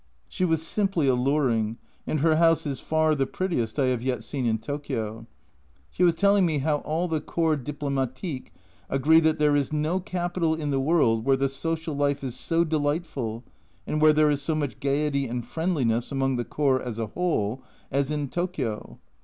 [0.27, 4.47] She was simply alluring, and her house is far the prettiest I have yet seen
[4.47, 5.27] in Tokio.
[5.91, 8.47] She was telling me how all the Corps Diplomatique
[8.89, 12.63] agree that there is no capital in the world where the social life is so
[12.63, 13.43] delightful,
[13.85, 17.61] and where there is so much gaiety and friendliness among the Corps as a whole,
[17.91, 18.97] as in Tokio.